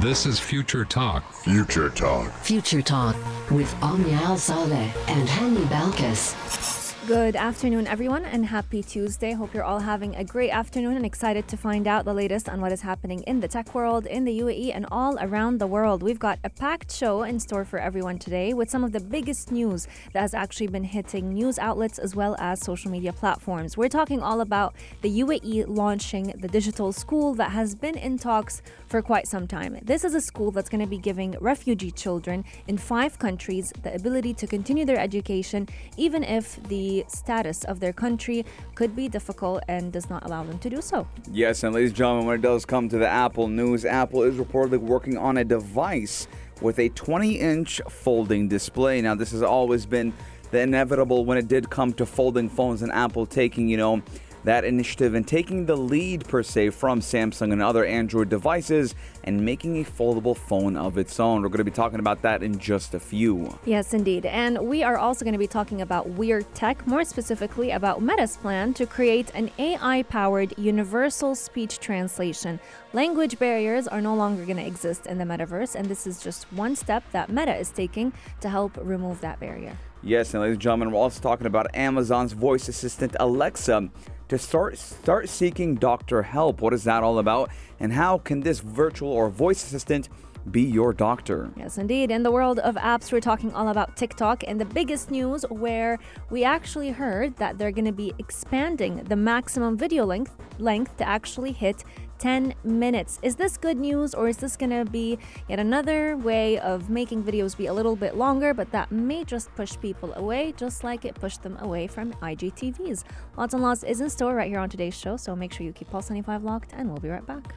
[0.00, 1.30] This is Future Talk.
[1.30, 2.32] Future Talk.
[2.36, 3.14] Future Talk
[3.50, 6.96] with Omnia Al Saleh and Hani Balkis.
[7.06, 9.32] Good afternoon, everyone, and happy Tuesday.
[9.32, 12.60] Hope you're all having a great afternoon and excited to find out the latest on
[12.60, 16.02] what is happening in the tech world, in the UAE, and all around the world.
[16.02, 19.50] We've got a packed show in store for everyone today with some of the biggest
[19.50, 23.76] news that has actually been hitting news outlets as well as social media platforms.
[23.76, 28.62] We're talking all about the UAE launching the digital school that has been in talks
[28.90, 29.78] for quite some time.
[29.82, 33.94] This is a school that's going to be giving refugee children in five countries the
[33.94, 39.62] ability to continue their education, even if the status of their country could be difficult
[39.68, 41.06] and does not allow them to do so.
[41.30, 44.34] Yes, and ladies and gentlemen, when it does come to the Apple news, Apple is
[44.34, 46.26] reportedly working on a device
[46.60, 49.00] with a 20 inch folding display.
[49.00, 50.12] Now, this has always been
[50.50, 54.02] the inevitable when it did come to folding phones and Apple taking, you know,
[54.44, 58.94] that initiative and taking the lead per se from Samsung and other Android devices
[59.24, 61.42] and making a foldable phone of its own.
[61.42, 63.58] We're going to be talking about that in just a few.
[63.64, 64.26] Yes, indeed.
[64.26, 68.36] And we are also going to be talking about Weird Tech, more specifically about Meta's
[68.36, 72.60] plan to create an AI powered universal speech translation.
[72.92, 76.50] Language barriers are no longer going to exist in the metaverse, and this is just
[76.52, 79.76] one step that Meta is taking to help remove that barrier.
[80.02, 83.90] Yes, and ladies and gentlemen, we're also talking about Amazon's voice assistant Alexa
[84.30, 86.62] to start start seeking doctor help.
[86.62, 87.50] What is that all about?
[87.78, 90.08] And how can this virtual or voice assistant
[90.50, 91.50] be your doctor.
[91.56, 92.10] Yes, indeed.
[92.10, 95.98] In the world of apps, we're talking all about TikTok and the biggest news where
[96.30, 101.06] we actually heard that they're going to be expanding the maximum video length length to
[101.06, 101.84] actually hit
[102.20, 103.18] 10 minutes.
[103.22, 105.18] Is this good news or is this to be
[105.48, 109.52] yet another way of making videos be a little bit longer, but that may just
[109.56, 113.04] push people away, just like it pushed them away from IGTVs?
[113.36, 115.72] Lots and lots is in store right here on today's show, so make sure you
[115.72, 117.54] keep Pulse 95 locked and we'll be right back.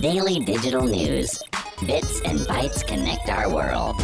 [0.00, 1.38] Daily digital news.
[1.86, 3.96] Bits and bytes connect our world.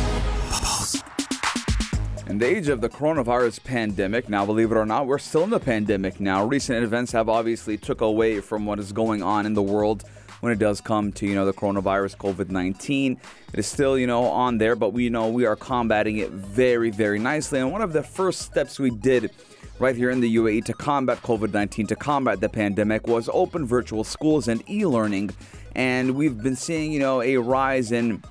[2.29, 5.51] In the age of the coronavirus pandemic, now believe it or not, we're still in
[5.51, 6.45] the pandemic now.
[6.45, 10.05] Recent events have obviously took away from what is going on in the world
[10.41, 13.19] when it does come to you know the coronavirus COVID-19
[13.53, 16.91] it is still you know on there but we know we are combating it very
[16.91, 17.61] very nicely.
[17.61, 19.31] And one of the first steps we did
[19.79, 24.05] right here in the UAE to combat COVID-19 to combat the pandemic was open virtual
[24.05, 25.31] schools and e-learning.
[25.75, 28.23] And we've been seeing you know a rise in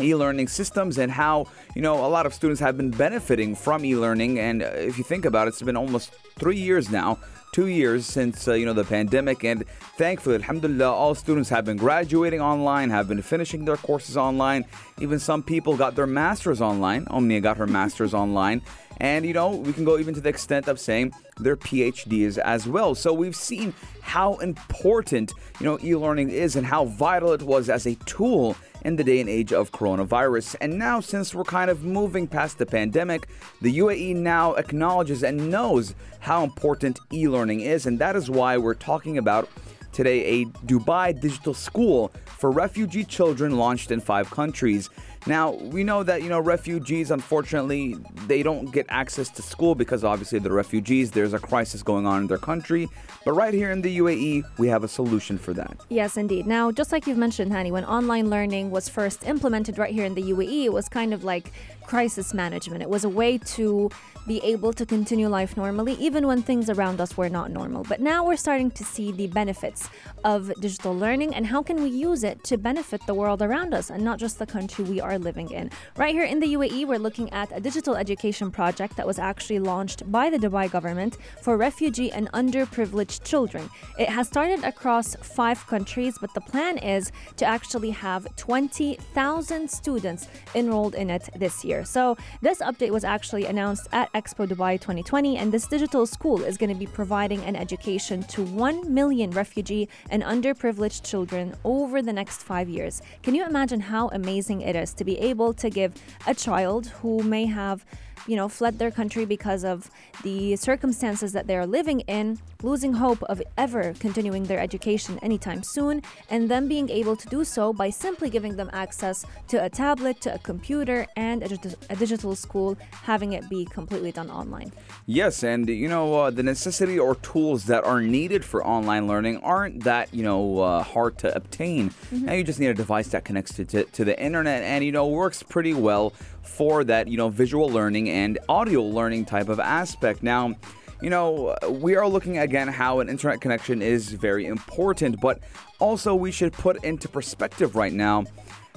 [0.00, 4.38] e-learning systems and how you know a lot of students have been benefiting from e-learning.
[4.38, 7.18] And uh, if you think about it it's been almost three years now
[7.52, 9.44] two years since uh, you know the pandemic.
[9.44, 9.64] And
[9.96, 14.64] thankfully alhamdulillah all students have been graduating online have been finishing their courses online.
[15.00, 17.06] Even some people got their masters online.
[17.08, 18.62] Omnia got her masters online
[18.96, 22.66] and you know we can go even to the extent of saying their phds as
[22.66, 27.68] well so we've seen how important you know e-learning is and how vital it was
[27.68, 30.56] as a tool in the day and age of coronavirus.
[30.60, 33.28] And now, since we're kind of moving past the pandemic,
[33.60, 37.86] the UAE now acknowledges and knows how important e learning is.
[37.86, 39.48] And that is why we're talking about
[39.92, 44.90] today a Dubai digital school for refugee children launched in five countries.
[45.26, 47.96] Now, we know that, you know, refugees, unfortunately,
[48.26, 51.10] they don't get access to school because obviously they're refugees.
[51.10, 52.88] There's a crisis going on in their country.
[53.24, 55.76] But right here in the UAE, we have a solution for that.
[55.88, 56.46] Yes, indeed.
[56.46, 60.14] Now, just like you've mentioned, Hani, when online learning was first implemented right here in
[60.14, 61.52] the UAE, it was kind of like
[61.86, 62.82] crisis management.
[62.82, 63.90] It was a way to
[64.26, 67.82] be able to continue life normally, even when things around us were not normal.
[67.82, 69.88] But now we're starting to see the benefits
[70.22, 73.88] of digital learning and how can we use it to benefit the world around us
[73.88, 75.70] and not just the country we are living in.
[75.96, 79.58] Right here in the UAE, we're looking at a digital education project that was actually
[79.58, 83.70] launched by the Dubai government for refugee and underprivileged children.
[83.98, 90.28] It has started across five countries, but the plan is to actually have 20,000 students
[90.54, 91.84] enrolled in it this year.
[91.84, 96.56] So, this update was actually announced at Expo Dubai 2020, and this digital school is
[96.56, 102.12] going to be providing an education to 1 million refugee and underprivileged children over the
[102.12, 103.02] next five years.
[103.22, 105.94] Can you imagine how amazing it is to be able to give
[106.26, 107.84] a child who may have
[108.28, 109.90] you know, fled their country because of
[110.22, 115.62] the circumstances that they are living in, losing hope of ever continuing their education anytime
[115.62, 119.68] soon, and them being able to do so by simply giving them access to a
[119.68, 121.58] tablet, to a computer, and a,
[121.90, 124.70] a digital school, having it be completely done online.
[125.06, 129.38] Yes, and you know, uh, the necessity or tools that are needed for online learning
[129.38, 131.90] aren't that, you know, uh, hard to obtain.
[131.90, 132.26] Mm-hmm.
[132.26, 134.92] Now you just need a device that connects to, to, to the internet and, you
[134.92, 136.12] know, works pretty well
[136.48, 140.22] for that, you know, visual learning and audio learning type of aspect.
[140.22, 140.54] Now,
[141.00, 145.40] you know, we are looking again how an internet connection is very important, but
[145.78, 148.24] also we should put into perspective right now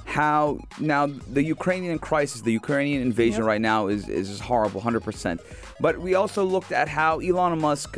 [0.05, 3.47] how now the Ukrainian crisis, the Ukrainian invasion Yep.
[3.47, 5.39] right now is is horrible, 100%.
[5.79, 7.97] But we also looked at how Elon Musk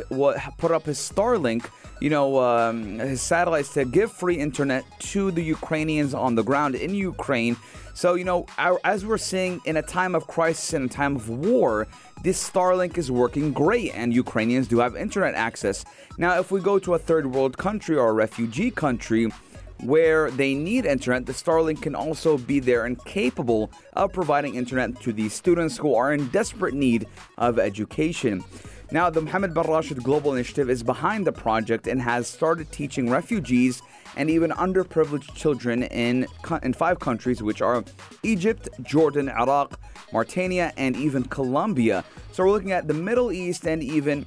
[0.58, 1.68] put up his Starlink,
[2.00, 6.74] you know, um, his satellites to give free internet to the Ukrainians on the ground
[6.74, 7.56] in Ukraine.
[7.94, 11.14] So, you know, our, as we're seeing in a time of crisis and a time
[11.14, 11.86] of war,
[12.22, 15.84] this Starlink is working great and Ukrainians do have internet access.
[16.18, 19.30] Now, if we go to a third world country or a refugee country,
[19.82, 25.00] where they need internet, the Starlink can also be there and capable of providing internet
[25.00, 27.06] to these students who are in desperate need
[27.38, 28.44] of education.
[28.90, 33.10] Now, the Mohammed bin Rashid Global Initiative is behind the project and has started teaching
[33.10, 33.82] refugees
[34.16, 36.26] and even underprivileged children in,
[36.62, 37.82] in five countries, which are
[38.22, 39.80] Egypt, Jordan, Iraq,
[40.12, 42.04] Mauritania, and even Colombia.
[42.32, 44.24] So we're looking at the Middle East and even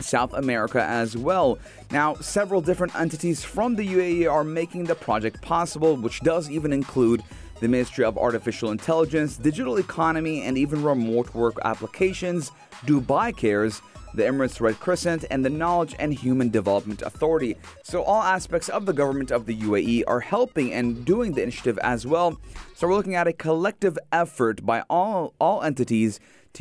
[0.00, 1.58] South America as well.
[1.90, 6.72] Now, several different entities from the UAE are making the project possible, which does even
[6.72, 7.22] include
[7.60, 12.52] the Ministry of Artificial Intelligence, Digital Economy, and even remote work applications,
[12.86, 13.82] Dubai Cares,
[14.14, 17.56] the Emirates Red Crescent, and the Knowledge and Human Development Authority.
[17.82, 21.78] So, all aspects of the government of the UAE are helping and doing the initiative
[21.82, 22.40] as well.
[22.74, 26.18] So, we're looking at a collective effort by all, all entities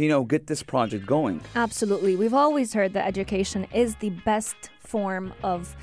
[0.08, 1.42] know, get this project going.
[1.56, 2.16] Absolutely.
[2.16, 5.76] We've always heard that education is the best form of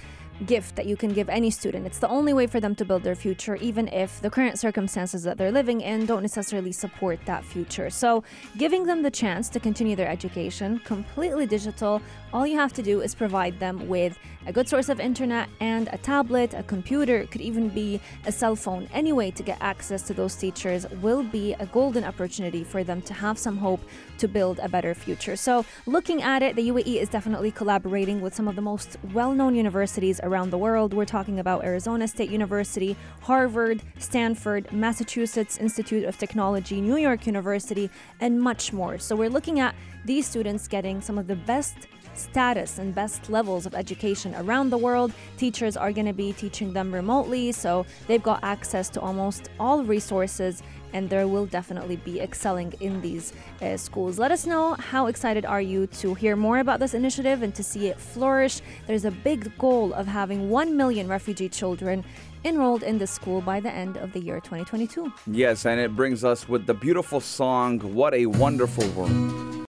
[0.44, 1.87] gift that you can give any student.
[1.87, 5.23] It's the only way for them to build their future, even if the current circumstances
[5.23, 7.88] that they're living in don't necessarily support that future.
[7.91, 8.25] So,
[8.59, 12.03] giving them the chance to continue their education completely digital,
[12.33, 15.88] all you have to do is provide them with a good source of internet and
[15.93, 18.88] a tablet, a computer, could even be a cell phone.
[18.93, 23.03] Any way to get access to those teachers will be a golden opportunity for them
[23.03, 23.81] to have some hope
[24.19, 25.37] to build a better future.
[25.37, 29.33] So, looking at it, the UAE is definitely collaborating with some of the most well
[29.33, 30.93] known universities around the world.
[30.93, 37.88] We're talking about Arizona State University, Harvard, Stanford, Massachusetts Institute of Technology, New York University,
[38.20, 38.99] and much more.
[38.99, 39.75] So, we're looking at
[40.05, 44.78] these students getting some of the best status and best levels of education around the
[44.78, 45.12] world.
[45.37, 49.84] Teachers are going to be teaching them remotely, so they've got access to almost all
[49.84, 50.62] resources
[50.96, 54.19] and there will definitely be excelling in these uh, schools.
[54.19, 57.62] Let us know how excited are you to hear more about this initiative and to
[57.62, 58.62] see it flourish.
[58.87, 62.02] There's a big goal of having 1 million refugee children
[62.44, 65.12] enrolled in the school by the end of the year 2022.
[65.31, 69.66] Yes, and it brings us with the beautiful song, What a Wonderful World.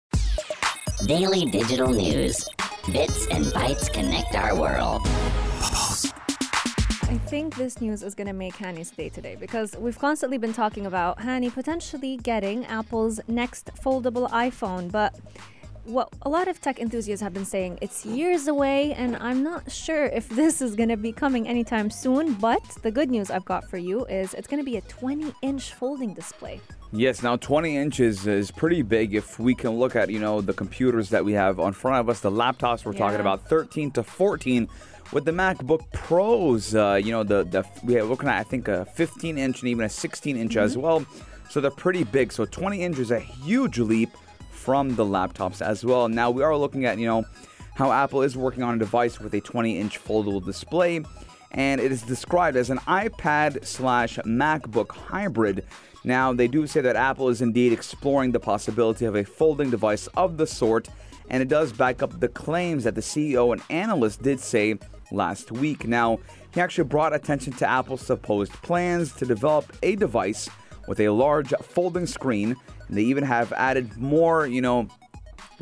[1.06, 2.44] Daily digital news.
[2.92, 5.02] Bits and bytes connect our world.
[7.08, 10.52] I think this news is going to make Hani's day today because we've constantly been
[10.52, 15.14] talking about Hanny potentially getting Apple's next foldable iPhone, but
[15.84, 19.70] what a lot of tech enthusiasts have been saying it's years away and I'm not
[19.70, 23.44] sure if this is going to be coming anytime soon, but the good news I've
[23.44, 26.60] got for you is it's going to be a 20-inch folding display.
[26.92, 30.54] Yes, now 20 inches is pretty big if we can look at, you know, the
[30.54, 34.02] computers that we have on front of us, the laptops we're talking about 13 to
[34.02, 34.68] 14
[35.12, 38.68] with the MacBook Pros, uh, you know, the the we are looking at I think
[38.68, 41.04] a 15 inch and even a 16 inch as well.
[41.48, 42.32] So they're pretty big.
[42.32, 44.10] So 20 inch is a huge leap
[44.50, 46.08] from the laptops as well.
[46.08, 47.24] Now we are looking at, you know,
[47.74, 51.04] how Apple is working on a device with a 20 inch foldable display
[51.52, 55.64] and it is described as an iPad slash MacBook hybrid.
[56.04, 60.06] Now, they do say that Apple is indeed exploring the possibility of a folding device
[60.08, 60.88] of the sort,
[61.30, 64.78] and it does back up the claims that the CEO and analyst did say
[65.12, 65.86] last week.
[65.86, 66.18] Now,
[66.52, 70.48] he actually brought attention to Apple's supposed plans to develop a device
[70.88, 72.56] with a large folding screen.
[72.88, 74.88] And they even have added more, you know,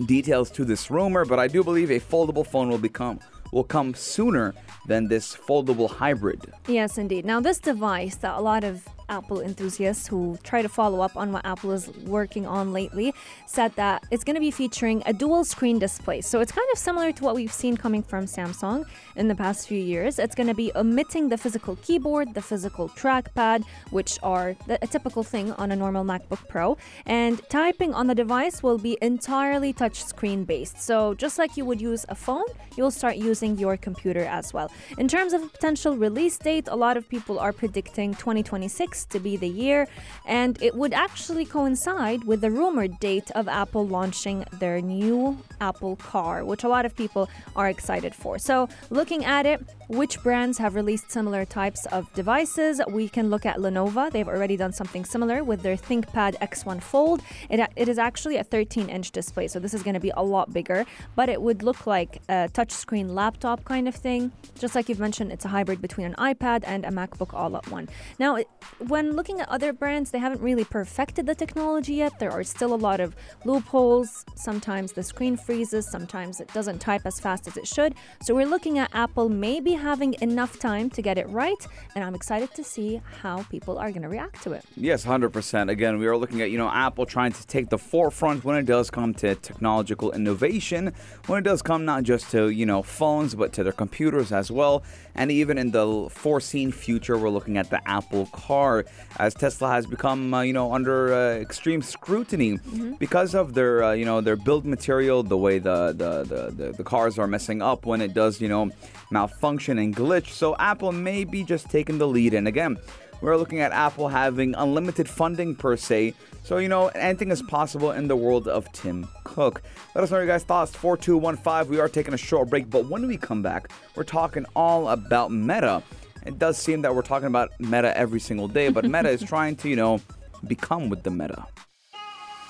[0.07, 3.21] details to this rumor, but I do believe a foldable phone will become
[3.53, 4.53] will come sooner
[4.87, 6.41] than this foldable hybrid.
[6.67, 7.25] Yes, indeed.
[7.25, 11.33] Now, this device that a lot of Apple enthusiasts who try to follow up on
[11.33, 13.15] what Apple is working on lately
[13.47, 16.21] said that it's going to be featuring a dual screen display.
[16.21, 18.85] So it's kind of similar to what we've seen coming from Samsung
[19.17, 20.19] in the past few years.
[20.19, 24.87] It's going to be omitting the physical keyboard, the physical trackpad, which are the, a
[24.87, 26.77] typical thing on a normal MacBook Pro.
[27.07, 30.81] And typing on the device will be entirely touchscreen based.
[30.81, 32.45] So just like you would use a phone,
[32.77, 34.71] you'll start using your computer as well.
[34.99, 39.19] In terms of a potential release date, a lot of people are predicting 2026 to
[39.19, 39.89] be the year,
[40.25, 45.97] and it would actually coincide with the rumored date of Apple launching their new Apple
[45.97, 48.39] Car, which a lot of people are excited for.
[48.39, 53.47] So, looking at it, which brands have released similar types of devices, we can look
[53.47, 54.11] at Lenovo.
[54.11, 57.23] They've already done something similar with their ThinkPad X1 Fold.
[57.51, 60.23] It, it is actually a 13 inch display, so this is going to be a
[60.23, 64.33] lot bigger, but it would look like a touchscreen laptop kind of thing.
[64.59, 67.71] Just like you've mentioned, it's a hybrid between an iPad and a MacBook all at
[67.71, 67.89] one.
[68.19, 68.39] Now,
[68.79, 72.19] when looking at other brands, they haven't really perfected the technology yet.
[72.19, 73.15] There are still a lot of
[73.45, 74.25] loopholes.
[74.37, 77.95] Sometimes the screen freezes, sometimes it doesn't type as fast as it should.
[78.23, 82.15] So we're looking at Apple maybe having enough time to get it right, and I'm
[82.15, 84.65] excited to see how people are going to react to it.
[84.77, 85.71] Yes, 100%.
[85.71, 88.67] Again, we are looking at, you know, Apple trying to take the forefront when it
[88.67, 90.93] does come to technological innovation,
[91.27, 94.51] when it does come not just to, you know, phones, but to their computers as
[94.51, 94.83] well.
[95.15, 98.85] And even in the foreseen future, we're looking at the Apple car
[99.19, 102.59] as Tesla has become, uh, you know, under uh, extreme scrutiny
[102.99, 106.73] because of their, uh, you know, their build material, the way the, the, the, the,
[106.73, 108.71] the cars are messing up when it does, you know,
[109.11, 110.29] malfunction and glitch.
[110.29, 112.35] So Apple may be just taking the lead.
[112.35, 112.79] And again,
[113.21, 116.15] we're looking at Apple having unlimited funding per se.
[116.43, 119.63] So, you know, anything is possible in the world of Tim Cook.
[119.95, 120.75] Let us know your guys' thoughts.
[120.75, 121.71] 4215.
[121.71, 125.33] We are taking a short break, but when we come back, we're talking all about
[125.33, 125.83] Meta.
[126.27, 129.57] It does seem that we're talking about Meta every single day, but Meta is trying
[129.57, 130.01] to, you know,
[130.47, 131.47] become with the Meta.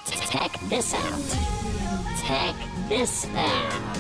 [0.07, 1.39] Check this out.
[2.27, 2.55] Check
[2.89, 3.95] this out.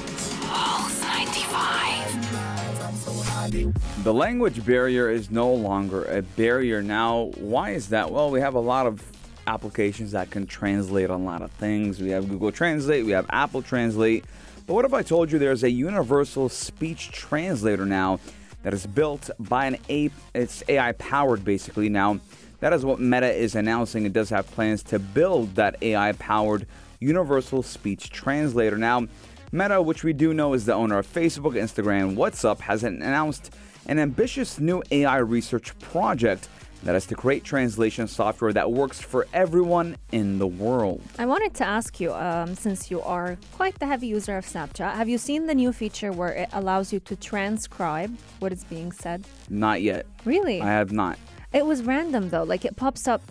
[3.55, 7.31] The language barrier is no longer a barrier now.
[7.37, 8.11] Why is that?
[8.11, 9.01] Well, we have a lot of
[9.47, 12.01] applications that can translate a lot of things.
[12.01, 14.25] We have Google Translate, we have Apple Translate.
[14.67, 18.19] But what if I told you there's a universal speech translator now
[18.65, 22.19] that is built by an A it's AI powered basically now.
[22.59, 24.05] That is what Meta is announcing.
[24.05, 26.67] It does have plans to build that AI powered
[26.99, 28.79] universal speech translator.
[28.79, 29.07] Now,
[29.55, 33.55] Meta, which we do know is the owner of Facebook, Instagram, WhatsApp, has announced
[33.87, 36.49] an ambitious new AI research project
[36.83, 41.01] that is to create translation software that works for everyone in the world.
[41.21, 44.93] I wanted to ask you, um, since you are quite the heavy user of Snapchat,
[44.95, 48.91] have you seen the new feature where it allows you to transcribe what is being
[48.91, 49.25] said?
[49.49, 50.05] Not yet.
[50.25, 50.63] Really?
[50.63, 51.17] I have not.
[51.53, 53.23] It was random though, like it pops up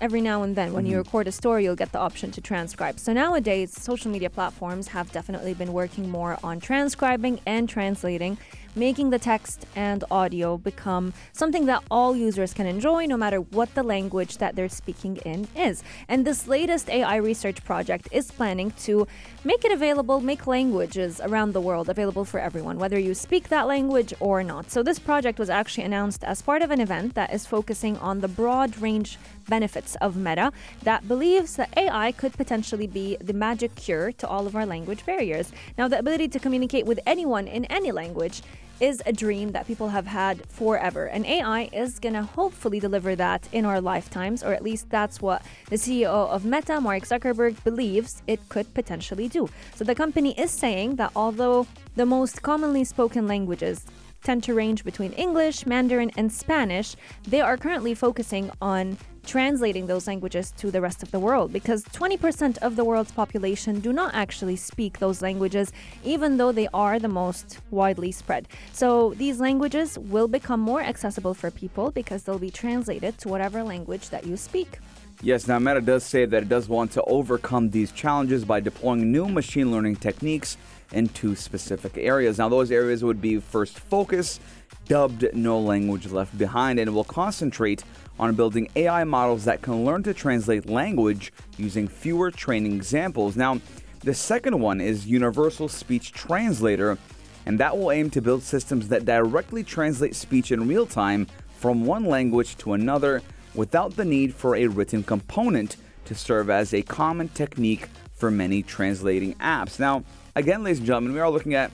[0.00, 0.98] every now and then when you mm-hmm.
[0.98, 2.98] record a story you'll get the option to transcribe.
[2.98, 8.38] So nowadays social media platforms have definitely been working more on transcribing and translating,
[8.74, 13.74] making the text and audio become something that all users can enjoy no matter what
[13.74, 15.82] the language that they're speaking in is.
[16.08, 19.06] And this latest AI research project is planning to
[19.44, 23.66] make it available, make languages around the world available for everyone, whether you speak that
[23.66, 24.70] language or not.
[24.70, 28.20] So this project was actually announced as part of an event that is focusing on
[28.20, 30.52] the broad range benefits of Meta
[30.82, 35.04] that believes that AI could potentially be the magic cure to all of our language
[35.04, 35.52] barriers.
[35.76, 38.42] Now, the ability to communicate with anyone in any language
[38.80, 41.06] is a dream that people have had forever.
[41.06, 45.20] And AI is going to hopefully deliver that in our lifetimes, or at least that's
[45.20, 49.48] what the CEO of Meta, Mark Zuckerberg, believes it could potentially do.
[49.74, 51.66] So the company is saying that although
[51.96, 53.84] the most commonly spoken languages
[54.24, 56.96] tend to range between English, Mandarin, and Spanish,
[57.28, 61.84] they are currently focusing on translating those languages to the rest of the world because
[61.84, 65.72] 20% of the world's population do not actually speak those languages,
[66.04, 68.48] even though they are the most widely spread.
[68.72, 73.62] So these languages will become more accessible for people because they'll be translated to whatever
[73.62, 74.78] language that you speak.
[75.22, 79.12] Yes, now Meta does say that it does want to overcome these challenges by deploying
[79.12, 80.56] new machine learning techniques
[80.94, 82.38] into specific areas.
[82.38, 84.40] Now, those areas would be first focus,
[84.88, 87.84] dubbed No Language Left Behind, and will concentrate
[88.18, 93.36] on building AI models that can learn to translate language using fewer training examples.
[93.36, 93.60] Now,
[94.00, 96.98] the second one is Universal Speech Translator,
[97.46, 101.26] and that will aim to build systems that directly translate speech in real time
[101.58, 103.22] from one language to another
[103.54, 108.62] without the need for a written component to serve as a common technique for many
[108.62, 109.78] translating apps.
[109.78, 110.04] Now,
[110.36, 111.70] again, ladies and gentlemen, we are looking at,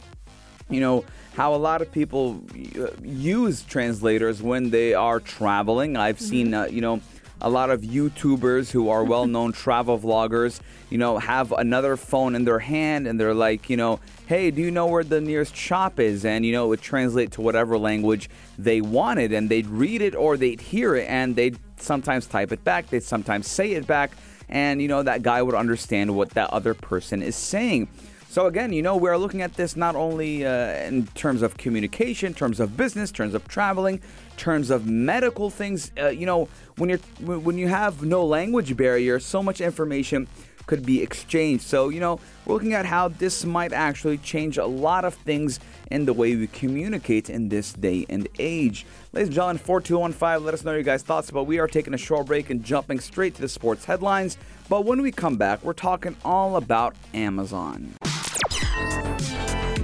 [0.69, 2.43] you know, how a lot of people
[2.79, 5.97] uh, use translators when they are traveling.
[5.97, 7.00] I've seen, uh, you know,
[7.40, 12.35] a lot of YouTubers who are well known travel vloggers, you know, have another phone
[12.35, 15.57] in their hand and they're like, you know, hey, do you know where the nearest
[15.57, 16.25] shop is?
[16.25, 20.14] And, you know, it would translate to whatever language they wanted and they'd read it
[20.14, 24.12] or they'd hear it and they'd sometimes type it back, they'd sometimes say it back.
[24.50, 27.88] And, you know, that guy would understand what that other person is saying.
[28.30, 32.32] So again, you know, we're looking at this not only uh, in terms of communication,
[32.32, 34.00] terms of business, terms of traveling,
[34.37, 35.90] terms of medical things.
[35.99, 40.28] Uh, you know, when you're when you have no language barrier, so much information,
[40.68, 41.64] could be exchanged.
[41.64, 45.58] So, you know, we're looking at how this might actually change a lot of things
[45.90, 48.87] in the way we communicate in this day and age.
[49.12, 51.32] Ladies and gentlemen, 4215, let us know your guys' thoughts.
[51.32, 54.37] But we are taking a short break and jumping straight to the sports headlines.
[54.68, 57.92] But when we come back, we're talking all about Amazon.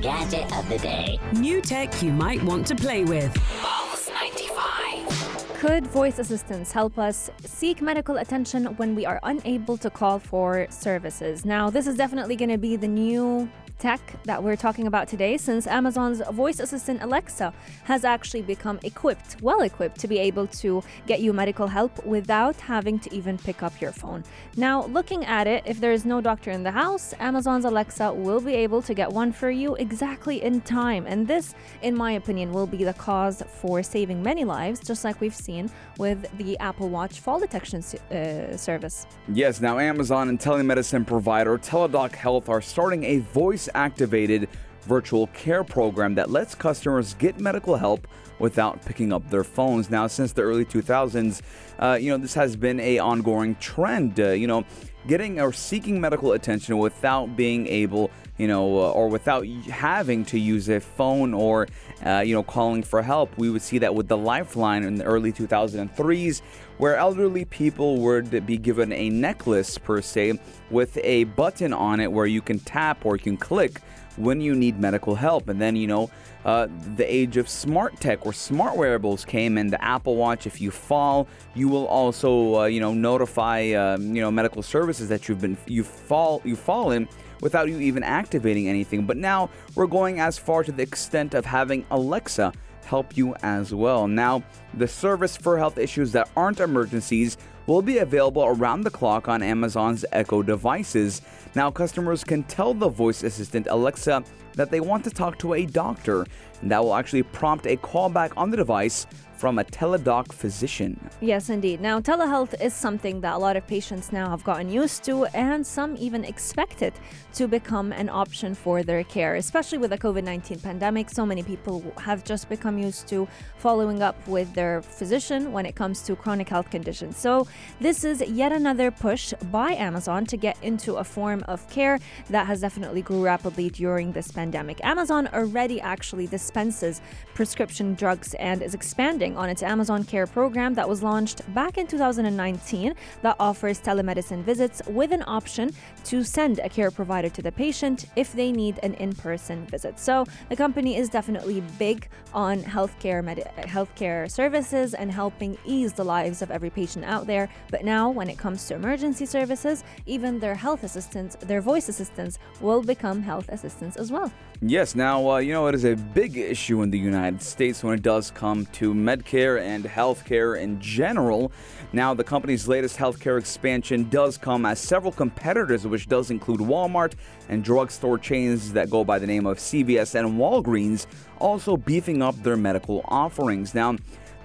[0.00, 1.18] Gadget of the day.
[1.32, 3.34] New tech you might want to play with.
[3.60, 5.58] Pulse 95.
[5.58, 10.66] Could voice assistants help us seek medical attention when we are unable to call for
[10.70, 11.44] services?
[11.44, 13.48] Now, this is definitely going to be the new
[13.78, 17.52] tech that we're talking about today since Amazon's voice assistant Alexa
[17.84, 22.56] has actually become equipped, well equipped, to be able to get you medical help without
[22.56, 24.24] having to even pick up your phone.
[24.56, 28.40] Now, looking at it, if there is no doctor in the house, Amazon's Alexa will
[28.40, 31.06] be able to get one for you exactly in time.
[31.06, 35.20] And this, in my opinion, will be the cause for saving many lives, just like
[35.20, 39.06] we've seen with the Apple Watch fall detection uh, service.
[39.32, 44.48] Yes, now Amazon and telemedicine provider Teladoc Health are starting a voice activated
[44.82, 48.06] virtual care program that lets customers get medical help
[48.38, 49.90] without picking up their phones.
[49.90, 51.42] Now, since the early 2000s,
[51.78, 54.64] uh, you know, this has been a ongoing trend, uh, you know,
[55.08, 60.38] getting or seeking medical attention without being able you know, uh, or without having to
[60.38, 61.68] use a phone or,
[62.04, 63.36] uh, you know, calling for help.
[63.38, 66.42] We would see that with the Lifeline in the early 2003s,
[66.78, 70.38] where elderly people would be given a necklace, per se,
[70.70, 73.80] with a button on it where you can tap or you can click
[74.16, 75.48] when you need medical help.
[75.48, 76.10] And then, you know,
[76.44, 80.60] uh, the age of smart tech where smart wearables came and the Apple Watch, if
[80.60, 85.28] you fall, you will also, uh, you know, notify, um, you know, medical services that
[85.28, 87.08] you've been, you fall, you've fallen
[87.40, 89.06] without you even activating anything.
[89.06, 92.52] But now we're going as far to the extent of having Alexa
[92.84, 94.06] help you as well.
[94.06, 94.42] Now,
[94.74, 99.42] the service for health issues that aren't emergencies will be available around the clock on
[99.42, 101.20] Amazon's Echo devices.
[101.54, 104.22] Now, customers can tell the voice assistant Alexa
[104.54, 106.24] that they want to talk to a doctor,
[106.62, 110.98] and that will actually prompt a callback on the device from a Teladoc physician.
[111.20, 111.80] Yes, indeed.
[111.80, 115.66] Now, telehealth is something that a lot of patients now have gotten used to, and
[115.66, 116.94] some even expect it
[117.34, 121.10] to become an option for their care, especially with the COVID 19 pandemic.
[121.10, 123.28] So many people have just become used to
[123.58, 127.16] following up with their physician when it comes to chronic health conditions.
[127.16, 127.46] So,
[127.80, 131.98] this is yet another push by Amazon to get into a form of care
[132.30, 134.82] that has definitely grew rapidly during this pandemic.
[134.84, 137.00] Amazon already actually dispenses
[137.34, 141.86] prescription drugs and is expanding on its Amazon Care program that was launched back in
[141.86, 145.70] 2019 that offers telemedicine visits with an option
[146.04, 149.98] to send a care provider to the patient if they need an in-person visit.
[149.98, 156.04] So the company is definitely big on healthcare med- healthcare services and helping ease the
[156.04, 157.48] lives of every patient out there.
[157.70, 162.38] But now when it comes to emergency services, even their health assistants, their voice assistants
[162.60, 164.30] will become health assistants as well.
[164.62, 167.94] Yes, now, uh, you know, it is a big issue in the United States when
[167.94, 171.52] it does come to Medicare and healthcare in general.
[171.92, 177.14] Now, the company's latest healthcare expansion does come as several competitors, which does include Walmart
[177.48, 181.06] and drugstore chains that go by the name of CVS and Walgreens,
[181.38, 183.74] also beefing up their medical offerings.
[183.74, 183.96] Now,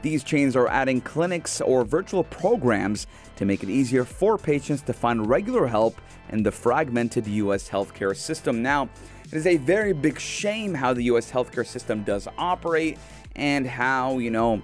[0.01, 3.05] these chains are adding clinics or virtual programs
[3.35, 7.69] to make it easier for patients to find regular help in the fragmented U.S.
[7.69, 8.63] healthcare system.
[8.63, 8.89] Now,
[9.25, 12.97] it is a very big shame how the US healthcare system does operate
[13.35, 14.61] and how, you know,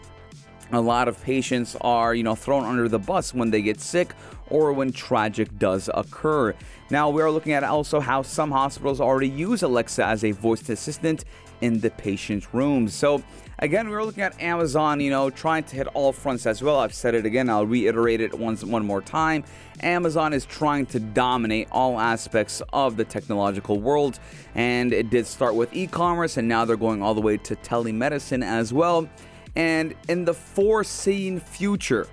[0.71, 4.13] a lot of patients are, you know, thrown under the bus when they get sick
[4.49, 6.53] or when tragic does occur.
[6.89, 10.69] Now, we are looking at also how some hospitals already use Alexa as a voice
[10.69, 11.25] assistant
[11.61, 12.93] in the patient's rooms.
[12.93, 13.23] So,
[13.59, 16.79] again, we are looking at Amazon, you know, trying to hit all fronts as well.
[16.79, 19.43] I've said it again, I'll reiterate it once one more time.
[19.81, 24.19] Amazon is trying to dominate all aspects of the technological world,
[24.55, 28.43] and it did start with e-commerce and now they're going all the way to telemedicine
[28.43, 29.07] as well.
[29.57, 32.07] And in the foreseen future,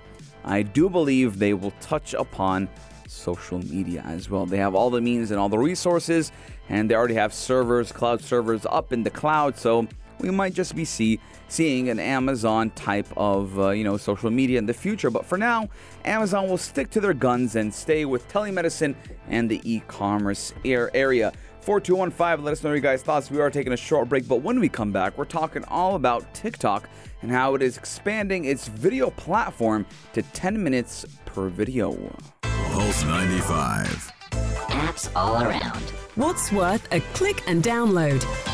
[0.47, 2.71] I do believe they will touch upon
[3.07, 4.47] social media as well.
[4.47, 6.33] They have all the means and all the resources,
[6.71, 9.59] and they already have servers, cloud servers up in the cloud.
[9.59, 9.87] So
[10.21, 14.59] we might just be see, seeing an Amazon type of uh, you know social media
[14.59, 15.11] in the future.
[15.11, 15.69] But for now,
[16.07, 18.95] Amazon will stick to their guns and stay with telemedicine
[19.29, 21.31] and the e-commerce area.
[21.65, 23.31] 4215, let us know your guys' thoughts.
[23.31, 26.35] We are taking a short break, but when we come back, we're talking all about
[26.35, 26.91] TikTok
[27.23, 31.97] and how it is expanding its video platform to 10 minutes per video.
[32.43, 34.13] Pulse 95.
[34.69, 35.81] Apps all around.
[36.17, 38.54] What's worth a click and download?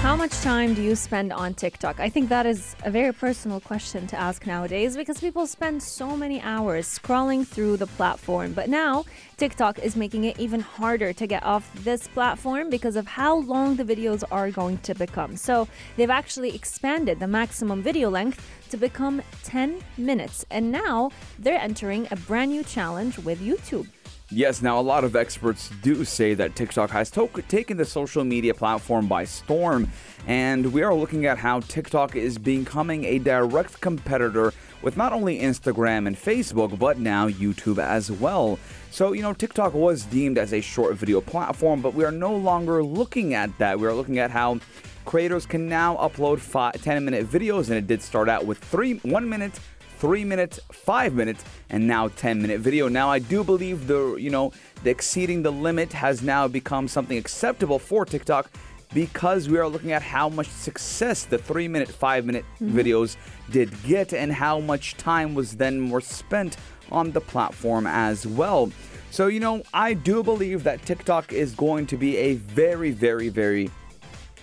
[0.00, 0.10] Pulse 95.
[0.10, 2.00] How much time do you spend on TikTok?
[2.00, 6.16] I think that is a very personal question to ask nowadays because people spend so
[6.16, 8.52] many hours scrolling through the platform.
[8.52, 9.04] But now,
[9.36, 13.76] TikTok is making it even harder to get off this platform because of how long
[13.76, 15.36] the videos are going to become.
[15.36, 20.46] So, they've actually expanded the maximum video length to become 10 minutes.
[20.50, 23.86] And now, they're entering a brand new challenge with YouTube.
[24.32, 28.22] Yes, now a lot of experts do say that TikTok has to- taken the social
[28.22, 29.90] media platform by storm,
[30.24, 35.40] and we are looking at how TikTok is becoming a direct competitor with not only
[35.40, 38.60] Instagram and Facebook, but now YouTube as well.
[38.92, 42.32] So, you know, TikTok was deemed as a short video platform, but we are no
[42.32, 43.80] longer looking at that.
[43.80, 44.60] We are looking at how
[45.06, 48.94] creators can now upload five, 10 minute videos, and it did start out with three,
[49.02, 49.58] one minute
[50.00, 52.88] three minutes, five minutes, and now 10 minute video.
[52.88, 57.18] Now, I do believe the, you know, the exceeding the limit has now become something
[57.18, 58.50] acceptable for TikTok
[58.94, 62.76] because we are looking at how much success the three minute, five minute mm-hmm.
[62.76, 63.16] videos
[63.50, 66.56] did get and how much time was then more spent
[66.90, 68.72] on the platform as well.
[69.10, 73.28] So, you know, I do believe that TikTok is going to be a very, very,
[73.28, 73.70] very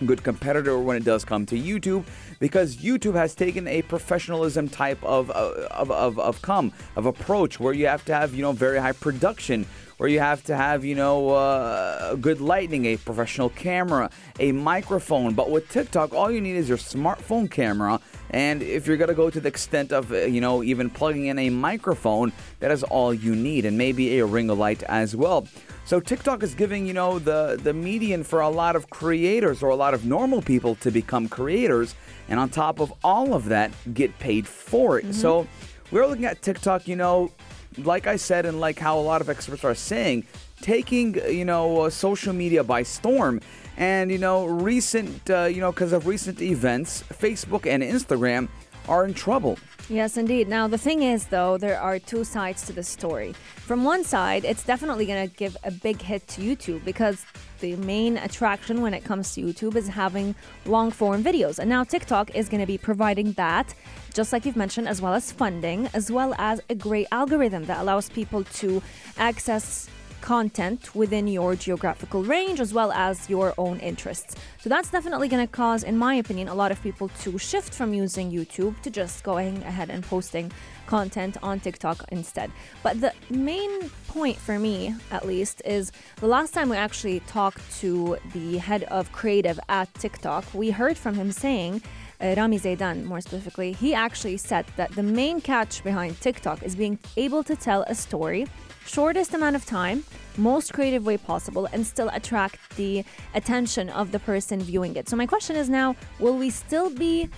[0.05, 2.05] good competitor when it does come to YouTube
[2.39, 7.59] because YouTube has taken a professionalism type of uh, of, of, of come of approach
[7.59, 9.65] where you have to have you know very high production
[9.97, 15.33] where you have to have you know uh, good lighting a professional camera a microphone.
[15.33, 17.99] But with TikTok all you need is your smartphone camera.
[18.29, 21.27] And if you're going to go to the extent of uh, you know even plugging
[21.27, 25.47] in a microphone that is all you need and maybe a ring light as well
[25.87, 29.69] so TikTok is giving, you know, the the median for a lot of creators or
[29.69, 31.95] a lot of normal people to become creators,
[32.27, 35.15] and on top of all of that, get paid for it.
[35.15, 35.47] So
[35.89, 37.31] we're looking at TikTok, you know,
[37.77, 40.25] like I said, and like how a lot of experts are saying,
[40.59, 43.39] taking you know uh, social media by storm.
[43.77, 48.49] And you know, recent, uh, you know, because of recent events, Facebook and Instagram
[48.87, 49.57] are in trouble.
[49.89, 50.49] Yes, indeed.
[50.49, 53.33] Now, the thing is, though, there are two sides to the story.
[53.55, 57.25] From one side, it's definitely going to give a big hit to YouTube because
[57.61, 61.57] the main attraction when it comes to YouTube is having long form videos.
[61.57, 63.73] And now TikTok is going to be providing that,
[64.13, 67.79] just like you've mentioned, as well as funding, as well as a great algorithm that
[67.79, 68.83] allows people to
[69.17, 69.89] access
[70.21, 74.35] content within your geographical range as well as your own interests.
[74.59, 77.73] So that's definitely going to cause, in my opinion, a lot of people to shift
[77.73, 80.51] from using YouTube to just going ahead and posting
[80.87, 82.51] content on TikTok instead.
[82.83, 87.61] But the main point for me, at least, is the last time we actually talked
[87.79, 91.81] to the head of creative at TikTok, we heard from him saying
[92.19, 96.75] uh, Rami Zaidan, more specifically, he actually said that the main catch behind TikTok is
[96.75, 98.47] being able to tell a story
[98.87, 100.03] shortest amount of time,
[100.37, 103.03] most creative way possible, and still attract the
[103.35, 105.09] attention of the person viewing it.
[105.09, 107.29] So, my question is now will we still be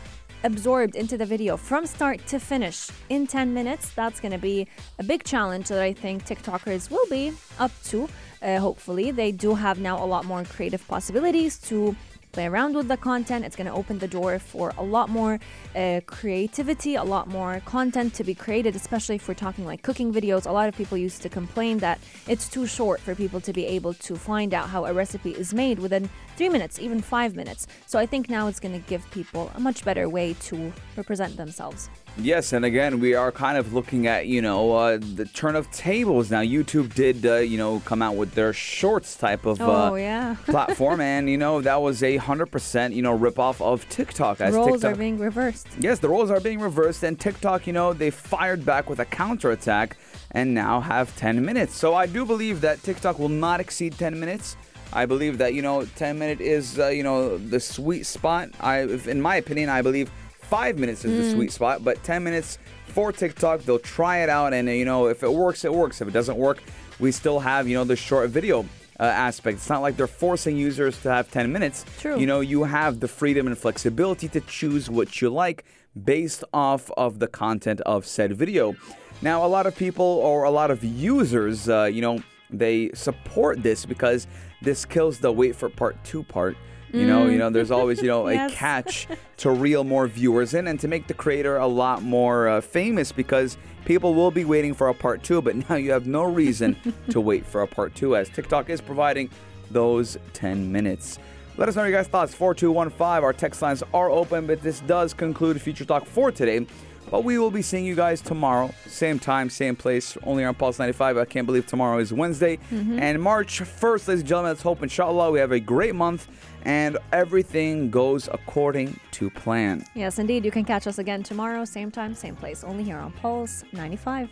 [0.44, 3.92] absorbed into the video from start to finish in 10 minutes?
[3.92, 8.08] That's going to be a big challenge that I think TikTokers will be up to.
[8.42, 11.96] Uh, hopefully, they do have now a lot more creative possibilities to
[12.32, 13.46] play around with the content.
[13.46, 15.40] It's going to open the door for a lot more
[15.76, 20.14] uh, creativity, a lot more content to be created, especially if we're talking like cooking
[20.14, 20.46] videos.
[20.46, 23.66] A lot of people used to complain that it's too short for people to be
[23.66, 27.68] able to find out how a recipe is made within three minutes, even five minutes.
[27.86, 31.36] So I think now it's going to give people a much better way to represent
[31.38, 31.90] themselves.
[32.22, 35.72] Yes, and again, we are kind of looking at you know uh, the turn of
[35.72, 36.42] tables now.
[36.42, 40.36] YouTube did uh, you know come out with their shorts type of uh, Oh, yeah.
[40.46, 44.42] platform, and you know that was a hundred percent you know ripoff of TikTok.
[44.42, 45.68] As Roles TikTok, are being reversed.
[45.80, 49.06] yes, the roles are being reversed, and TikTok, you know, they fired back with a
[49.06, 49.96] counterattack,
[50.32, 51.76] and now have ten minutes.
[51.76, 54.58] So I do believe that TikTok will not exceed ten minutes.
[54.92, 58.50] I believe that you know, ten minute is uh, you know the sweet spot.
[58.60, 60.12] I, in my opinion, I believe
[60.50, 62.58] five minutes is the sweet spot, but ten minutes
[62.88, 66.02] for TikTok, they'll try it out, and uh, you know, if it works, it works.
[66.02, 66.64] If it doesn't work,
[67.00, 68.66] we still have you know the short video.
[69.02, 69.56] Uh, aspect.
[69.56, 71.86] It's not like they're forcing users to have 10 minutes.
[72.02, 72.20] True.
[72.20, 75.64] You know, you have the freedom and flexibility to choose what you like
[76.04, 78.76] based off of the content of said video.
[79.22, 83.64] Now, a lot of people or a lot of users, uh, you know, they support
[83.64, 84.28] this because
[84.62, 86.58] this kills the wait for part two part.
[86.94, 88.54] You know, you know, there's always you know a Yes.
[88.54, 92.62] catch to reel more viewers in and to make the creator a lot more uh,
[92.62, 96.24] famous because people will be waiting for a part two, but now you have no
[96.24, 96.76] reason
[97.10, 99.30] to wait for a part two as TikTok is providing
[99.72, 101.20] those 10 minutes.
[101.58, 102.34] Let us know your guys' thoughts.
[102.34, 103.24] 4215.
[103.24, 106.66] Our text lines are open, but this does conclude Future Talk for today.
[107.12, 110.78] But we will be seeing you guys tomorrow, same time, same place, only on Pulse
[110.80, 111.18] 95.
[111.18, 112.60] I can't believe tomorrow is Wednesday.
[112.72, 116.28] And March 1st, ladies and gentlemen, let's hope, inshallah, we have a great month
[116.64, 119.86] and everything goes according to plan.
[119.96, 120.46] Yes, indeed.
[120.46, 124.30] You can catch us again tomorrow, same time, same place, only here on Pulse 95.